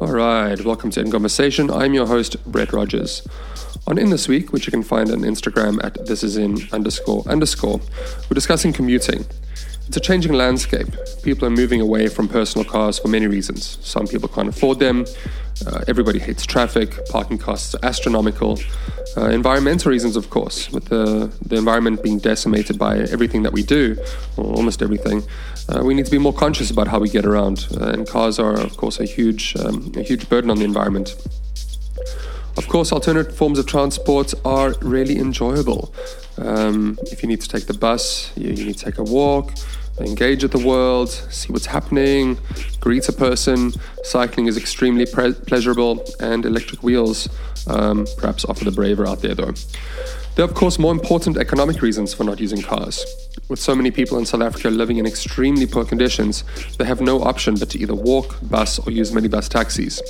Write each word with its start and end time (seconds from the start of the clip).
All 0.00 0.12
right, 0.12 0.58
welcome 0.64 0.88
to 0.92 1.00
In 1.00 1.10
Conversation. 1.10 1.70
I'm 1.70 1.92
your 1.92 2.06
host, 2.06 2.42
Brett 2.50 2.72
Rogers. 2.72 3.20
On 3.86 3.98
In 3.98 4.08
This 4.08 4.28
Week, 4.28 4.50
which 4.50 4.64
you 4.66 4.70
can 4.70 4.82
find 4.82 5.10
on 5.10 5.18
Instagram 5.18 5.78
at 5.84 5.92
thisin 6.06 6.72
underscore 6.72 7.22
underscore, 7.28 7.78
we're 7.78 8.34
discussing 8.34 8.72
commuting. 8.72 9.26
It's 9.86 9.98
a 9.98 10.00
changing 10.00 10.32
landscape. 10.32 10.86
People 11.22 11.46
are 11.46 11.50
moving 11.50 11.82
away 11.82 12.08
from 12.08 12.28
personal 12.28 12.64
cars 12.64 12.98
for 12.98 13.08
many 13.08 13.26
reasons. 13.26 13.76
Some 13.82 14.06
people 14.06 14.30
can't 14.30 14.48
afford 14.48 14.78
them. 14.78 15.04
Uh, 15.66 15.84
everybody 15.86 16.18
hates 16.18 16.46
traffic. 16.46 16.96
Parking 17.10 17.36
costs 17.36 17.74
are 17.74 17.84
astronomical. 17.84 18.58
Uh, 19.16 19.28
environmental 19.30 19.90
reasons, 19.90 20.16
of 20.16 20.30
course, 20.30 20.70
with 20.70 20.84
the, 20.86 21.32
the 21.44 21.56
environment 21.56 22.02
being 22.02 22.18
decimated 22.18 22.78
by 22.78 22.98
everything 22.98 23.42
that 23.42 23.52
we 23.52 23.62
do, 23.62 23.96
or 24.36 24.44
almost 24.54 24.82
everything. 24.82 25.22
Uh, 25.68 25.82
we 25.82 25.94
need 25.94 26.04
to 26.04 26.10
be 26.10 26.18
more 26.18 26.32
conscious 26.32 26.70
about 26.70 26.86
how 26.86 26.98
we 26.98 27.08
get 27.08 27.24
around. 27.24 27.66
Uh, 27.76 27.86
and 27.86 28.08
cars 28.08 28.38
are, 28.38 28.54
of 28.54 28.76
course, 28.76 29.00
a 29.00 29.04
huge, 29.04 29.56
um, 29.56 29.92
a 29.96 30.02
huge 30.02 30.28
burden 30.28 30.50
on 30.50 30.58
the 30.58 30.64
environment. 30.64 31.16
Of 32.56 32.68
course, 32.68 32.92
alternate 32.92 33.32
forms 33.32 33.58
of 33.58 33.66
transport 33.66 34.34
are 34.44 34.74
really 34.80 35.18
enjoyable. 35.18 35.92
Um, 36.38 36.98
if 37.06 37.22
you 37.22 37.28
need 37.28 37.40
to 37.40 37.48
take 37.48 37.66
the 37.66 37.74
bus, 37.74 38.32
you, 38.36 38.50
you 38.50 38.64
need 38.64 38.78
to 38.78 38.84
take 38.84 38.98
a 38.98 39.02
walk, 39.02 39.52
engage 39.98 40.42
with 40.42 40.52
the 40.52 40.66
world, 40.66 41.10
see 41.10 41.52
what's 41.52 41.66
happening, 41.66 42.38
greet 42.80 43.08
a 43.08 43.12
person. 43.12 43.72
Cycling 44.04 44.46
is 44.46 44.56
extremely 44.56 45.06
pre- 45.06 45.34
pleasurable, 45.34 46.04
and 46.20 46.44
electric 46.46 46.82
wheels 46.82 47.28
um, 47.66 48.06
perhaps 48.16 48.44
offer 48.44 48.64
the 48.64 48.72
braver 48.72 49.06
out 49.06 49.20
there, 49.20 49.34
though. 49.34 49.52
There 50.36 50.44
are, 50.44 50.48
of 50.48 50.54
course, 50.54 50.78
more 50.78 50.92
important 50.92 51.36
economic 51.36 51.82
reasons 51.82 52.14
for 52.14 52.24
not 52.24 52.40
using 52.40 52.62
cars. 52.62 53.04
With 53.48 53.58
so 53.58 53.74
many 53.74 53.90
people 53.90 54.16
in 54.16 54.24
South 54.24 54.42
Africa 54.42 54.70
living 54.70 54.98
in 54.98 55.06
extremely 55.06 55.66
poor 55.66 55.84
conditions, 55.84 56.44
they 56.78 56.84
have 56.84 57.00
no 57.00 57.20
option 57.22 57.56
but 57.56 57.68
to 57.70 57.78
either 57.78 57.94
walk, 57.94 58.38
bus, 58.42 58.78
or 58.78 58.92
use 58.92 59.10
minibus 59.10 59.48
taxis. 59.48 60.00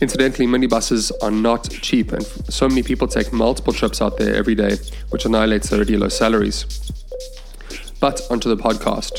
Incidentally, 0.00 0.46
minibuses 0.46 1.12
are 1.22 1.30
not 1.30 1.70
cheap, 1.70 2.12
and 2.12 2.24
so 2.48 2.68
many 2.68 2.82
people 2.82 3.06
take 3.06 3.32
multiple 3.32 3.72
trips 3.72 4.02
out 4.02 4.16
there 4.18 4.34
every 4.34 4.54
day, 4.54 4.76
which 5.10 5.24
annihilates 5.24 5.68
their 5.68 5.78
already 5.78 5.96
low 5.96 6.08
salaries. 6.08 6.66
But 8.04 8.20
onto 8.30 8.54
the 8.54 8.62
podcast. 8.62 9.18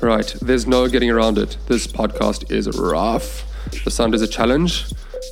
Right, 0.00 0.32
there's 0.40 0.64
no 0.64 0.86
getting 0.86 1.10
around 1.10 1.38
it. 1.38 1.56
This 1.66 1.88
podcast 1.88 2.52
is 2.52 2.68
rough. 2.78 3.42
The 3.82 3.90
sound 3.90 4.14
is 4.14 4.22
a 4.22 4.28
challenge. 4.28 4.84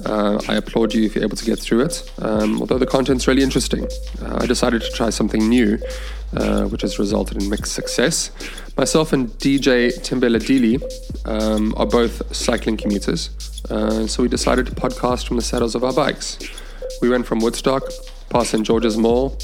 Uh, 0.04 0.40
I 0.48 0.56
applaud 0.56 0.92
you 0.92 1.04
if 1.04 1.14
you're 1.14 1.22
able 1.22 1.36
to 1.36 1.44
get 1.44 1.60
through 1.60 1.82
it. 1.82 2.10
Um, 2.20 2.58
although 2.58 2.78
the 2.78 2.86
content's 2.86 3.28
really 3.28 3.44
interesting, 3.44 3.86
uh, 4.20 4.38
I 4.40 4.46
decided 4.46 4.82
to 4.82 4.90
try 4.90 5.10
something 5.10 5.48
new, 5.48 5.78
uh, 6.36 6.64
which 6.64 6.82
has 6.82 6.98
resulted 6.98 7.40
in 7.40 7.48
mixed 7.48 7.74
success. 7.74 8.32
Myself 8.76 9.12
and 9.12 9.28
DJ 9.38 9.96
Thembela 10.00 10.40
Dili 10.40 10.82
um, 11.26 11.74
are 11.76 11.86
both 11.86 12.34
cycling 12.34 12.76
commuters, 12.76 13.30
uh, 13.70 14.08
so 14.08 14.20
we 14.20 14.28
decided 14.28 14.66
to 14.66 14.72
podcast 14.72 15.28
from 15.28 15.36
the 15.36 15.44
saddles 15.44 15.76
of 15.76 15.84
our 15.84 15.92
bikes. 15.92 16.40
We 17.00 17.08
went 17.08 17.24
from 17.24 17.38
Woodstock, 17.38 17.84
past 18.30 18.50
St 18.50 18.66
George's 18.66 18.96
Mall, 18.96 19.38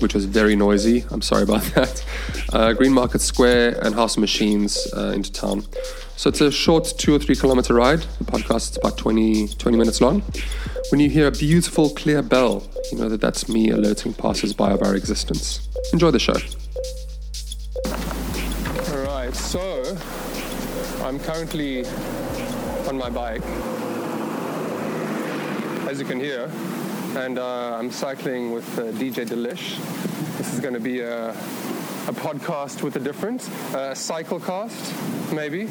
which 0.00 0.14
was 0.14 0.24
very 0.24 0.56
noisy. 0.56 1.04
I'm 1.10 1.22
sorry 1.22 1.42
about 1.42 1.62
that. 1.74 2.04
Uh, 2.52 2.72
Green 2.72 2.92
Market 2.92 3.20
Square 3.20 3.78
and 3.82 3.94
House 3.94 4.16
Machines 4.16 4.88
uh, 4.96 5.12
into 5.14 5.32
town. 5.32 5.64
So 6.16 6.28
it's 6.30 6.40
a 6.40 6.50
short 6.50 6.92
two 6.98 7.14
or 7.14 7.18
three 7.18 7.36
kilometer 7.36 7.74
ride. 7.74 8.00
The 8.18 8.24
podcast 8.24 8.72
is 8.72 8.76
about 8.78 8.98
20, 8.98 9.48
20 9.48 9.78
minutes 9.78 10.00
long. 10.00 10.22
When 10.90 11.00
you 11.00 11.08
hear 11.08 11.28
a 11.28 11.30
beautiful, 11.30 11.90
clear 11.90 12.22
bell, 12.22 12.66
you 12.90 12.98
know 12.98 13.08
that 13.08 13.20
that's 13.20 13.48
me 13.48 13.70
alerting 13.70 14.14
passers-by 14.14 14.72
of 14.72 14.82
our 14.82 14.96
existence. 14.96 15.68
Enjoy 15.92 16.10
the 16.10 16.18
show. 16.18 16.34
All 18.92 19.04
right, 19.04 19.34
so 19.34 19.96
I'm 21.04 21.20
currently 21.20 21.84
on 22.88 22.96
my 22.96 23.10
bike, 23.10 23.42
as 25.88 26.00
you 26.00 26.06
can 26.06 26.18
hear, 26.18 26.50
and 27.16 27.38
uh, 27.38 27.76
I'm 27.78 27.90
cycling 27.90 28.52
with 28.52 28.78
uh, 28.78 28.82
DJ 28.92 29.26
Dilish. 29.26 29.76
This 30.38 30.52
is 30.54 30.60
going 30.60 30.74
to 30.74 30.80
be 30.80 31.00
a, 31.00 31.30
a 31.30 32.12
podcast 32.12 32.82
with 32.82 32.96
a 32.96 33.00
difference, 33.00 33.48
a 33.74 33.94
cycle 33.94 34.38
cast, 34.40 34.94
maybe, 35.32 35.62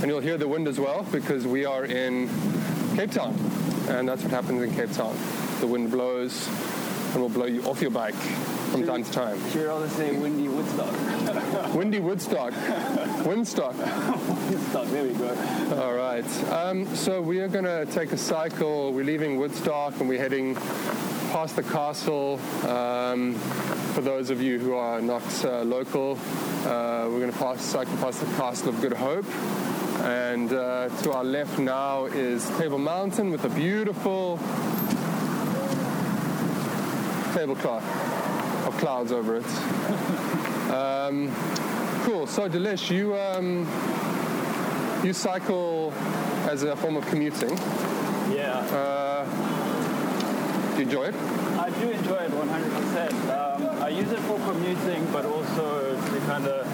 and 0.00 0.06
you'll 0.06 0.20
hear 0.20 0.38
the 0.38 0.48
wind 0.48 0.68
as 0.68 0.78
well 0.80 1.04
because 1.12 1.46
we 1.46 1.64
are 1.64 1.84
in 1.84 2.28
Cape 2.96 3.10
Town, 3.12 3.34
and 3.88 4.08
that's 4.08 4.22
what 4.22 4.30
happens 4.30 4.62
in 4.62 4.72
Cape 4.74 4.92
Town. 4.92 5.16
The 5.60 5.66
wind 5.66 5.90
blows 5.90 6.48
and 7.12 7.20
will 7.22 7.28
blow 7.28 7.46
you 7.46 7.62
off 7.64 7.80
your 7.80 7.90
bike 7.90 8.14
from 8.14 8.80
Should 8.80 8.88
time 8.88 8.98
we- 8.98 9.04
to 9.04 9.12
time. 9.12 9.50
Should 9.50 9.60
we 9.60 9.66
rather 9.66 9.88
say 9.88 10.16
windy 10.16 10.48
Woodstock? 10.48 10.92
Windy 11.74 11.98
Woodstock, 11.98 12.52
Windstock. 13.24 13.74
Woodstock, 14.50 14.86
there 14.88 15.04
we 15.04 15.12
go. 15.12 15.82
All 15.82 15.94
right. 15.94 16.24
Um, 16.52 16.86
so 16.94 17.20
we 17.20 17.40
are 17.40 17.48
going 17.48 17.64
to 17.64 17.86
take 17.86 18.12
a 18.12 18.16
cycle. 18.16 18.92
We're 18.92 19.04
leaving 19.04 19.38
Woodstock 19.38 19.98
and 20.00 20.08
we're 20.08 20.20
heading 20.20 20.54
past 21.34 21.56
the 21.56 21.62
castle. 21.62 22.38
Um, 22.68 23.34
for 23.94 24.00
those 24.00 24.30
of 24.30 24.40
you 24.40 24.58
who 24.58 24.74
are 24.74 25.00
not 25.00 25.44
uh, 25.44 25.62
local, 25.62 26.12
uh, 26.64 27.08
we're 27.10 27.20
going 27.20 27.32
to 27.32 27.38
pass, 27.38 27.60
cycle 27.60 27.96
past 27.96 28.20
the 28.20 28.26
Castle 28.36 28.68
of 28.68 28.80
Good 28.80 28.92
Hope. 28.92 29.26
And 30.04 30.52
uh, 30.52 30.88
to 31.02 31.12
our 31.12 31.24
left 31.24 31.58
now 31.58 32.06
is 32.06 32.48
Table 32.58 32.78
Mountain 32.78 33.30
with 33.30 33.44
a 33.44 33.48
beautiful 33.48 34.38
tablecloth 37.34 37.84
of 38.66 38.76
clouds 38.78 39.12
over 39.12 39.36
it. 39.36 40.40
um, 40.74 41.32
cool. 42.04 42.26
So, 42.26 42.48
Dilish, 42.48 42.90
you. 42.90 43.16
Um, 43.16 43.66
you 45.04 45.12
cycle 45.12 45.92
as 46.48 46.62
a 46.62 46.74
form 46.76 46.96
of 46.96 47.06
commuting. 47.06 47.56
Yeah, 48.32 48.64
Uh, 48.72 49.24
do 50.72 50.78
you 50.78 50.84
enjoy 50.84 51.04
it? 51.04 51.14
I 51.58 51.68
do 51.70 51.90
enjoy 51.90 52.20
it 52.26 52.30
100%. 52.32 53.12
Um, 53.28 53.82
I 53.82 53.88
use 53.90 54.10
it 54.10 54.20
for 54.20 54.38
commuting, 54.50 55.06
but 55.12 55.26
also 55.26 55.94
to 55.94 56.20
kind 56.26 56.46
of 56.46 56.66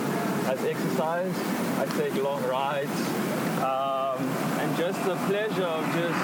as 0.49 0.65
exercise. 0.65 1.35
I 1.79 1.87
take 1.99 2.15
long 2.23 2.43
rides, 2.45 3.01
um, 3.59 4.19
and 4.61 4.77
just 4.77 5.05
the 5.05 5.17
pleasure 5.27 5.65
of 5.79 5.85
just 5.93 6.21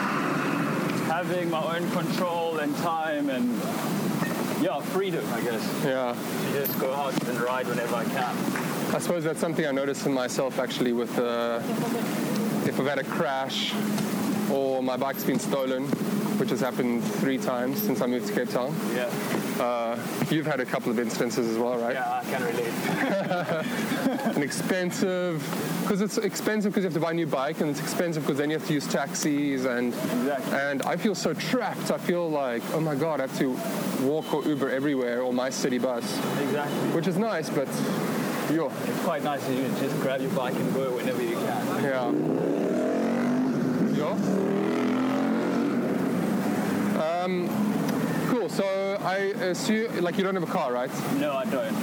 having 1.10 1.50
my 1.50 1.62
own 1.76 1.90
control 1.90 2.58
and 2.58 2.74
time 2.76 3.30
and 3.30 3.60
yeah, 4.60 4.80
freedom, 4.80 5.24
I 5.32 5.40
guess. 5.40 5.84
Yeah. 5.84 6.14
To 6.14 6.52
just 6.52 6.78
go 6.78 6.94
out 6.94 7.28
and 7.28 7.40
ride 7.40 7.66
whenever 7.66 7.94
I 7.94 8.04
can. 8.04 8.36
I 8.94 8.98
suppose 8.98 9.24
that's 9.24 9.40
something 9.40 9.66
I 9.66 9.72
noticed 9.72 10.06
in 10.06 10.12
myself 10.12 10.58
actually 10.58 10.92
with 10.92 11.18
uh, 11.18 11.60
if 12.66 12.78
I've 12.80 12.86
had 12.86 12.98
a 12.98 13.04
crash 13.04 13.74
or 14.50 14.82
my 14.82 14.96
bike's 14.96 15.24
been 15.24 15.38
stolen, 15.38 15.84
which 16.38 16.50
has 16.50 16.60
happened 16.60 17.04
three 17.04 17.38
times 17.38 17.82
since 17.82 18.00
I 18.00 18.06
moved 18.06 18.28
to 18.28 18.32
Cape 18.32 18.48
Town. 18.50 18.74
Yeah, 18.94 19.10
Uh, 19.60 19.96
you've 20.30 20.46
had 20.46 20.60
a 20.60 20.64
couple 20.66 20.90
of 20.90 20.98
instances 20.98 21.48
as 21.48 21.56
well, 21.58 21.78
right? 21.78 21.94
yeah, 21.94 22.20
I 22.22 22.24
can 22.24 22.42
relate. 22.44 24.36
An 24.36 24.42
expensive, 24.42 25.40
because 25.82 26.00
it's 26.02 26.18
expensive 26.18 26.72
because 26.72 26.82
you 26.84 26.88
have 26.88 26.94
to 26.94 27.00
buy 27.00 27.12
a 27.12 27.14
new 27.14 27.26
bike, 27.26 27.60
and 27.60 27.70
it's 27.70 27.80
expensive 27.80 28.22
because 28.24 28.36
then 28.38 28.50
you 28.50 28.58
have 28.58 28.66
to 28.68 28.74
use 28.74 28.86
taxis, 28.86 29.64
and 29.64 29.94
Exactly. 29.94 30.58
and 30.58 30.82
I 30.82 30.96
feel 30.96 31.14
so 31.14 31.32
trapped. 31.32 31.90
I 31.90 31.96
feel 31.98 32.28
like, 32.30 32.62
oh 32.74 32.80
my 32.80 32.94
god, 32.94 33.20
I 33.20 33.26
have 33.28 33.38
to 33.38 33.56
walk 34.04 34.34
or 34.34 34.44
Uber 34.44 34.70
everywhere, 34.70 35.22
or 35.22 35.32
my 35.32 35.48
city 35.48 35.78
bus, 35.78 36.04
Exactly. 36.42 36.90
which 36.90 37.06
is 37.06 37.16
nice, 37.16 37.48
but 37.48 37.68
yo, 38.52 38.66
It's 38.84 39.00
quite 39.04 39.22
nice 39.24 39.42
to 39.46 39.54
you 39.54 39.68
just 39.80 39.98
grab 40.02 40.20
your 40.20 40.30
bike 40.32 40.54
and 40.54 40.74
go 40.74 40.94
whenever 40.96 41.22
you 41.22 41.36
can. 41.36 41.82
yeah, 41.82 42.10
yo. 43.96 44.16
Um, 47.00 47.48
cool. 48.48 48.56
So 48.56 48.98
I 49.02 49.16
assume, 49.50 50.02
like, 50.02 50.18
you 50.18 50.24
don't 50.24 50.34
have 50.34 50.42
a 50.42 50.52
car, 50.52 50.72
right? 50.72 50.90
No, 51.14 51.32
I 51.34 51.44
don't. 51.44 51.74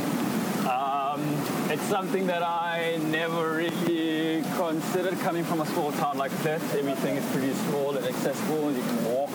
Um, 0.65 1.21
it's 1.69 1.83
something 1.83 2.27
that 2.27 2.43
I 2.43 2.99
never 3.05 3.57
really 3.57 4.43
considered 4.55 5.19
coming 5.19 5.43
from 5.43 5.61
a 5.61 5.65
small 5.65 5.91
town 5.93 6.17
like 6.17 6.31
Perth. 6.41 6.75
Everything 6.75 7.17
is 7.17 7.25
pretty 7.31 7.53
small 7.53 7.95
and 7.95 8.05
accessible. 8.05 8.71
You 8.71 8.81
can 8.81 9.05
walk 9.05 9.29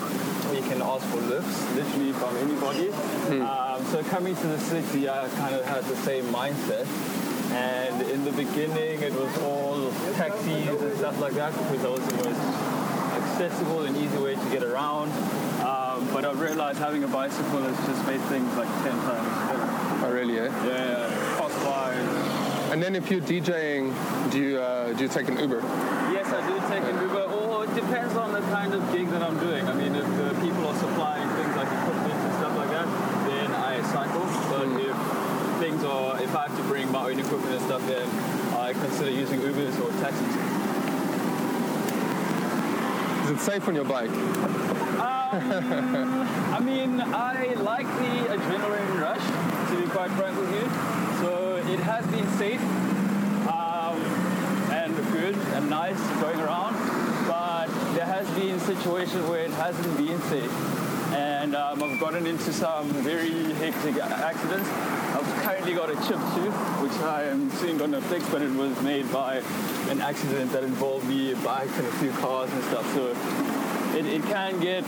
or 0.47 0.53
you 0.55 0.61
can 0.61 0.81
ask 0.81 1.05
for 1.07 1.17
lifts, 1.17 1.75
literally 1.75 2.13
from 2.13 2.35
anybody. 2.37 2.89
Um, 3.41 3.85
so 3.85 4.03
coming 4.09 4.35
to 4.35 4.47
the 4.47 4.59
city, 4.59 5.07
I 5.07 5.27
kind 5.29 5.53
of 5.55 5.65
had 5.65 5.83
the 5.85 5.95
same 5.97 6.25
mindset. 6.25 6.87
And 7.51 8.01
in 8.09 8.25
the 8.25 8.31
beginning, 8.31 9.01
it 9.01 9.13
was 9.13 9.37
all 9.39 9.91
taxis 10.15 10.81
and 10.81 10.97
stuff 10.97 11.19
like 11.19 11.33
that 11.33 11.51
because 11.53 11.81
that 11.81 11.91
was 11.91 12.05
the 12.05 12.13
most 12.23 12.39
accessible 13.19 13.83
and 13.83 13.95
easy 13.97 14.17
way 14.17 14.35
to 14.35 14.49
get 14.49 14.63
around. 14.63 15.11
Um, 15.61 15.78
but 16.11 16.25
I've 16.25 16.39
realized 16.39 16.79
having 16.79 17.03
a 17.03 17.07
bicycle 17.07 17.61
has 17.61 17.77
just 17.85 18.05
made 18.07 18.21
things 18.21 18.47
like 18.55 18.67
10 18.83 18.91
times 18.91 19.27
better. 19.47 20.05
Oh, 20.05 20.11
really? 20.13 20.39
Eh? 20.39 20.45
Yeah, 20.45 21.37
cost 21.37 21.55
wise. 21.65 22.71
And 22.71 22.81
then 22.81 22.95
if 22.95 23.09
you're 23.09 23.21
DJing, 23.21 23.93
do 24.31 24.37
you 24.39 24.59
uh, 24.59 24.93
do 24.93 25.03
you 25.03 25.09
take 25.09 25.27
an 25.27 25.39
Uber? 25.39 25.59
Yes, 26.13 26.27
I 26.27 26.41
do 26.47 26.55
take 26.69 26.83
an 26.83 27.01
Uber, 27.01 27.23
or 27.33 27.65
it 27.65 27.73
depends 27.73 28.15
on 28.15 28.31
the 28.31 28.41
kind 28.53 28.73
of 28.73 28.81
gig 28.93 29.09
that 29.09 29.23
I'm 29.23 29.39
doing. 29.39 29.67
I 29.67 29.73
mean, 29.73 29.95
if 29.95 30.05
the 30.05 30.29
people 30.41 30.67
are 30.67 30.77
supplying 30.77 31.27
things 31.29 31.55
like 31.55 31.67
equipment 31.67 32.13
and 32.13 32.33
stuff 32.37 32.55
like 32.55 32.69
that, 32.69 32.87
then 33.27 33.51
I 33.51 33.81
cycle. 33.89 34.25
But 34.53 34.67
if 34.79 34.97
things 35.59 35.83
are, 35.83 36.21
if 36.21 36.35
I 36.35 36.47
have 36.47 36.57
to 36.57 36.63
bring 36.63 36.91
my 36.91 37.09
own 37.09 37.19
equipment 37.19 37.55
and 37.55 37.61
stuff, 37.65 37.85
then 37.87 38.07
I 38.55 38.73
consider 38.73 39.09
using 39.09 39.39
Ubers 39.39 39.75
or 39.81 39.91
taxis. 39.99 40.58
Is 43.29 43.35
it 43.35 43.41
safe 43.41 43.67
on 43.67 43.75
your 43.75 43.85
bike? 43.85 44.09
Um, 44.09 44.17
I 46.51 46.59
mean, 46.63 46.99
I 46.99 47.53
like 47.57 47.85
the 47.85 48.33
adrenaline 48.33 48.99
rush, 48.99 49.69
to 49.69 49.79
be 49.79 49.87
quite 49.87 50.09
frank 50.13 50.35
with 50.35 50.51
you. 50.51 50.61
So 51.21 51.57
it 51.57 51.79
has 51.81 52.07
been 52.07 52.27
safe 52.39 52.59
um, 53.47 54.01
and 54.71 54.95
good 55.13 55.35
and 55.53 55.69
nice 55.69 55.99
going 56.19 56.39
around, 56.39 56.73
but 57.27 57.67
there 57.93 58.07
has 58.07 58.27
been 58.31 58.59
situations 58.61 59.23
where 59.29 59.41
it 59.41 59.51
hasn't 59.51 59.95
been 59.95 60.19
safe. 60.23 60.78
And 61.13 61.55
um, 61.55 61.81
I've 61.81 61.99
gotten 61.99 62.25
into 62.27 62.53
some 62.53 62.89
very 62.89 63.53
hectic 63.53 63.97
accidents. 63.97 64.69
I've 64.69 65.43
currently 65.43 65.73
got 65.73 65.89
a 65.89 65.95
chip 65.95 66.19
tooth, 66.35 66.55
which 66.81 66.91
I 67.01 67.23
am 67.23 67.49
soon 67.51 67.77
going 67.77 67.91
to 67.91 68.01
fix, 68.01 68.27
but 68.29 68.41
it 68.41 68.51
was 68.51 68.79
made 68.81 69.11
by 69.11 69.37
an 69.89 70.01
accident 70.01 70.51
that 70.51 70.63
involved 70.63 71.07
me, 71.07 71.31
a 71.31 71.35
bike, 71.37 71.69
and 71.77 71.87
a 71.87 71.91
few 71.93 72.11
cars 72.11 72.51
and 72.51 72.63
stuff. 72.65 72.93
So 72.93 73.07
it, 73.97 74.05
it 74.05 74.23
can 74.23 74.59
get 74.59 74.83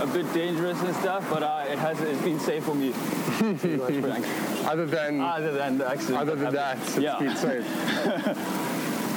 a 0.00 0.06
bit 0.06 0.32
dangerous 0.32 0.80
and 0.80 0.94
stuff, 0.96 1.28
but 1.28 1.42
uh, 1.42 1.64
it 1.68 1.78
has 1.78 2.00
it's 2.00 2.22
been 2.22 2.40
safe 2.40 2.64
for 2.64 2.74
me. 2.74 2.94
other 4.66 4.86
than 4.86 5.20
other 5.20 5.52
than 5.52 5.78
the 5.78 5.90
accident. 5.90 6.18
Other 6.18 6.36
than 6.36 6.54
that, 6.54 6.78
it's 6.78 6.98
yeah. 6.98 7.18
been 7.18 7.36
safe. 7.36 8.66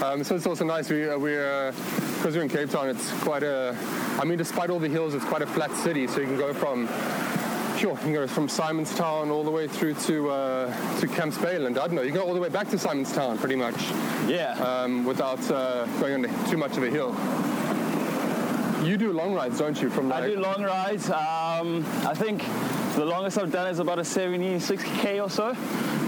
um, 0.04 0.24
so 0.24 0.36
it's 0.36 0.46
also 0.46 0.66
nice. 0.66 0.90
We 0.90 1.10
uh, 1.10 1.18
we're 1.18 1.72
because 1.72 2.36
uh, 2.36 2.40
we're 2.40 2.44
in 2.44 2.50
Cape 2.50 2.70
Town. 2.70 2.90
It's 2.90 3.12
quite 3.22 3.44
a. 3.44 3.78
I 4.20 4.26
mean, 4.26 4.38
despite 4.38 4.70
all 4.70 4.80
the 4.80 4.90
hills, 4.90 5.14
it's 5.14 5.26
quite 5.26 5.42
a 5.42 5.48
flat 5.48 5.72
city. 5.78 6.08
So 6.08 6.20
you 6.20 6.28
can 6.28 6.38
go 6.38 6.54
from. 6.54 6.88
Sure, 7.78 7.92
you 7.92 7.98
can 7.98 8.14
go 8.14 8.28
from 8.28 8.48
Simonstown 8.48 9.32
all 9.32 9.44
the 9.44 9.52
way 9.52 9.68
through 9.68 9.96
to 9.96 10.30
uh, 10.30 11.00
to 11.00 11.08
Camps 11.08 11.38
Bay 11.38 11.56
and 11.56 11.66
I 11.78 11.88
don't 11.88 11.94
know. 11.94 12.02
You 12.02 12.12
can 12.12 12.20
go 12.20 12.28
all 12.28 12.34
the 12.34 12.40
way 12.40 12.50
back 12.50 12.70
to 12.70 12.76
Simonstown, 12.76 13.40
pretty 13.40 13.56
much. 13.56 13.76
Yeah. 14.28 14.54
Um, 14.60 15.06
without 15.06 15.40
uh, 15.50 15.86
going 16.00 16.26
on 16.26 16.50
too 16.50 16.58
much 16.58 16.78
of 16.78 16.84
a 16.84 16.90
hill. 16.90 17.16
You 18.86 18.98
do 18.98 19.14
long 19.14 19.34
rides, 19.34 19.60
don't 19.60 19.82
you? 19.82 19.90
From 19.90 20.10
like... 20.10 20.24
I 20.24 20.28
do 20.28 20.40
long 20.40 20.62
rides. 20.62 21.10
Um, 21.10 21.86
I 22.06 22.14
think 22.14 22.44
the 22.96 23.06
longest 23.06 23.38
I've 23.38 23.52
done 23.52 23.70
is 23.70 23.80
about 23.80 23.98
a 23.98 24.04
76k 24.04 25.24
or 25.24 25.30
so. 25.30 25.56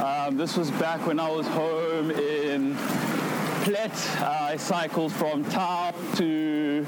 Um, 0.04 0.36
this 0.36 0.58
was 0.58 0.72
back 0.72 1.06
when 1.08 1.20
I 1.20 1.30
was 1.30 1.48
home 1.48 2.12
in 2.12 2.76
Plet. 3.66 3.92
Uh, 4.22 4.26
I 4.52 4.58
cycled 4.58 5.12
from 5.12 5.44
town 5.46 5.96
to 6.18 6.86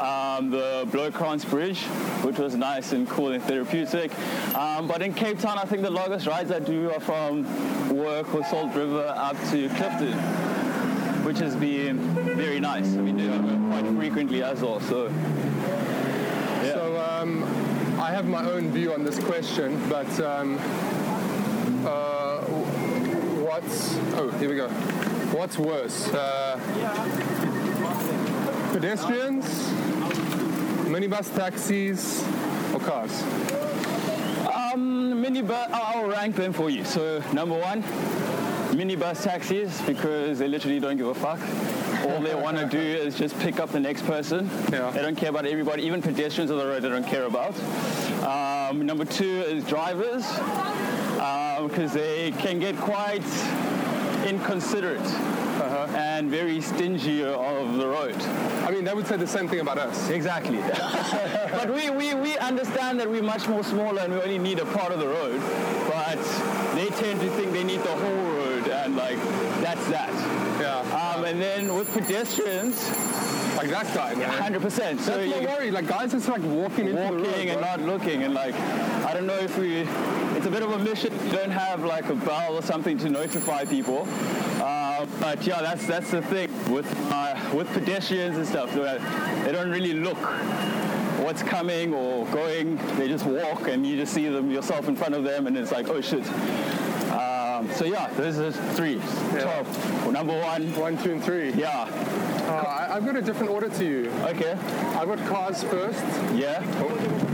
um, 0.00 0.50
the 0.50 0.86
Bloukrans 0.92 1.44
Bridge, 1.50 1.82
which 2.22 2.38
was 2.38 2.54
nice 2.54 2.92
and 2.92 3.08
cool 3.08 3.32
and 3.32 3.42
therapeutic. 3.42 4.12
Um, 4.54 4.86
but 4.86 5.02
in 5.02 5.12
Cape 5.12 5.40
Town, 5.40 5.58
I 5.58 5.64
think 5.64 5.82
the 5.82 5.90
longest 5.90 6.28
rides 6.28 6.52
I 6.52 6.60
do 6.60 6.92
are 6.92 7.00
from 7.00 7.42
work 7.92 8.32
or 8.32 8.44
Salt 8.44 8.72
River 8.76 9.12
up 9.16 9.36
to 9.50 9.68
Clifton 9.70 10.12
which 11.26 11.40
has 11.40 11.56
been 11.56 11.98
very 12.36 12.60
nice. 12.60 12.86
I 12.86 13.00
mean, 13.00 13.68
quite 13.68 13.84
frequently 13.96 14.44
as 14.44 14.62
well. 14.62 14.78
So, 14.78 15.08
yeah. 15.08 16.74
So 16.74 17.00
um, 17.00 17.42
I 17.98 18.12
have 18.12 18.26
my 18.26 18.48
own 18.48 18.70
view 18.70 18.92
on 18.94 19.02
this 19.02 19.18
question, 19.18 19.76
but 19.88 20.20
um, 20.20 20.56
uh, 21.84 22.42
what's 23.42 23.96
oh 24.14 24.30
here 24.38 24.48
we 24.48 24.54
go. 24.54 25.15
What's 25.32 25.58
worse, 25.58 26.08
uh, 26.14 26.58
pedestrians, 28.72 29.44
minibus 30.86 31.34
taxis, 31.34 32.22
or 32.72 32.80
cars? 32.80 33.22
Um, 34.46 35.22
minibus. 35.22 35.68
I'll 35.72 36.08
rank 36.08 36.36
them 36.36 36.52
for 36.52 36.70
you. 36.70 36.84
So 36.84 37.22
number 37.32 37.58
one, 37.58 37.82
minibus 38.72 39.24
taxis 39.24 39.80
because 39.82 40.38
they 40.38 40.48
literally 40.48 40.78
don't 40.78 40.96
give 40.96 41.08
a 41.08 41.14
fuck. 41.14 41.40
All 42.08 42.20
they 42.20 42.34
want 42.34 42.58
to 42.58 42.66
do 42.66 42.78
is 42.78 43.18
just 43.18 43.38
pick 43.40 43.58
up 43.58 43.72
the 43.72 43.80
next 43.80 44.06
person. 44.06 44.48
Yeah. 44.70 44.90
They 44.90 45.02
don't 45.02 45.16
care 45.16 45.30
about 45.30 45.46
everybody, 45.46 45.82
even 45.82 46.02
pedestrians 46.02 46.50
on 46.50 46.58
the 46.58 46.66
road. 46.66 46.82
They 46.82 46.88
don't 46.88 47.06
care 47.06 47.24
about. 47.24 47.58
Um, 48.22 48.86
number 48.86 49.04
two 49.04 49.42
is 49.42 49.64
drivers 49.64 50.24
because 51.58 51.90
um, 51.90 51.98
they 51.98 52.32
can 52.38 52.60
get 52.60 52.76
quite 52.76 53.24
inconsiderate 54.26 55.00
uh-huh. 55.00 55.86
and 55.96 56.28
very 56.28 56.60
stingy 56.60 57.24
of 57.24 57.76
the 57.76 57.86
road. 57.86 58.16
I 58.66 58.70
mean, 58.70 58.84
they 58.84 58.92
would 58.92 59.06
say 59.06 59.16
the 59.16 59.26
same 59.26 59.48
thing 59.48 59.60
about 59.60 59.78
us. 59.78 60.10
Exactly. 60.10 60.58
but 61.52 61.72
we, 61.72 61.90
we, 61.90 62.14
we 62.14 62.36
understand 62.38 62.98
that 63.00 63.08
we're 63.08 63.22
much 63.22 63.46
more 63.48 63.62
smaller 63.62 64.02
and 64.02 64.12
we 64.12 64.20
only 64.20 64.38
need 64.38 64.58
a 64.58 64.66
part 64.66 64.92
of 64.92 64.98
the 64.98 65.06
road. 65.06 65.40
But 65.88 66.18
they 66.74 66.88
tend 66.88 67.20
to 67.20 67.30
think 67.30 67.52
they 67.52 67.64
need 67.64 67.80
the 67.80 67.96
whole 67.96 68.32
road 68.32 68.68
and 68.68 68.96
like 68.96 69.16
that's 69.62 69.86
that. 69.88 70.12
Yeah. 70.60 71.14
Um, 71.14 71.24
and 71.24 71.40
then 71.40 71.74
with 71.74 71.92
pedestrians, 71.92 72.90
like 73.70 73.92
that 73.94 74.18
guy, 74.18 74.24
Hundred 74.24 74.62
percent. 74.62 75.00
So 75.00 75.16
That's 75.16 75.40
you 75.40 75.46
worry. 75.46 75.70
Like 75.70 75.86
guys 75.86 76.12
just 76.12 76.28
like 76.28 76.42
walking 76.42 76.88
into 76.88 77.00
the 77.00 77.12
road, 77.12 77.26
and 77.26 77.60
not 77.60 77.80
looking, 77.80 78.22
and 78.22 78.34
like 78.34 78.54
I 78.54 79.12
don't 79.14 79.26
know 79.26 79.38
if 79.38 79.58
we. 79.58 79.86
It's 80.36 80.46
a 80.46 80.50
bit 80.50 80.62
of 80.62 80.70
a 80.70 80.78
mission. 80.78 81.12
You 81.26 81.32
don't 81.32 81.50
have 81.50 81.84
like 81.84 82.08
a 82.08 82.14
bell 82.14 82.56
or 82.56 82.62
something 82.62 82.98
to 82.98 83.08
notify 83.08 83.64
people. 83.64 84.06
Uh, 84.62 85.06
but 85.20 85.46
yeah, 85.46 85.62
that's 85.62 85.86
that's 85.86 86.10
the 86.10 86.22
thing 86.22 86.50
with 86.72 86.86
uh, 87.10 87.38
with 87.54 87.68
pedestrians 87.72 88.36
and 88.36 88.46
stuff. 88.46 88.72
They 88.74 89.52
don't 89.52 89.70
really 89.70 89.94
look 89.94 90.18
what's 91.24 91.42
coming 91.42 91.94
or 91.94 92.26
going. 92.26 92.76
They 92.96 93.08
just 93.08 93.24
walk, 93.24 93.68
and 93.68 93.86
you 93.86 93.96
just 93.96 94.12
see 94.12 94.28
them 94.28 94.50
yourself 94.50 94.88
in 94.88 94.96
front 94.96 95.14
of 95.14 95.24
them, 95.24 95.46
and 95.46 95.56
it's 95.56 95.72
like, 95.72 95.88
oh 95.88 96.00
shit. 96.00 96.26
Um, 97.12 97.70
so 97.72 97.84
yeah, 97.84 98.08
this 98.14 98.36
is 98.36 98.56
three. 98.76 98.96
Yeah. 98.96 99.42
Twelve. 99.42 100.02
Well, 100.02 100.12
number 100.12 100.38
one. 100.38 100.74
One, 100.76 100.98
two, 101.02 101.12
and 101.12 101.24
three. 101.24 101.52
Yeah. 101.52 101.86
Uh, 102.46 102.86
I, 102.90 102.94
have 102.94 103.04
got 103.04 103.16
a 103.16 103.22
different 103.22 103.50
order 103.50 103.68
to 103.68 103.84
you. 103.84 104.10
Okay. 104.22 104.52
I've 104.52 105.08
got 105.08 105.18
cars 105.26 105.64
first. 105.64 106.02
Yeah. 106.32 106.62
Oh. 106.76 107.26